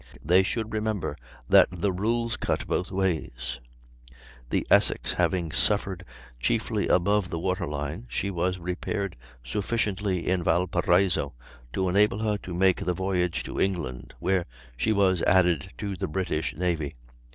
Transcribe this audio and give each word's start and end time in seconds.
They 0.25 0.41
should 0.41 0.73
remember 0.73 1.15
that 1.47 1.67
the 1.71 1.93
rules 1.93 2.35
cut 2.35 2.65
both 2.65 2.91
ways. 2.91 3.59
The 4.49 4.65
Essex 4.71 5.13
having 5.13 5.51
suffered 5.51 6.03
chiefly 6.39 6.87
above 6.87 7.29
the 7.29 7.37
waterline, 7.37 8.07
she 8.09 8.31
was 8.31 8.57
repaired 8.57 9.15
sufficiently 9.43 10.27
in 10.27 10.43
Valparaiso 10.43 11.35
to 11.73 11.87
enable 11.87 12.17
her 12.17 12.39
to 12.39 12.53
make 12.55 12.83
the 12.83 12.93
voyage 12.93 13.43
to 13.43 13.61
England, 13.61 14.15
where 14.17 14.45
she 14.75 14.91
was 14.91 15.21
added 15.27 15.69
to 15.77 15.95
the 15.95 16.07
British 16.07 16.55
navy. 16.55 16.95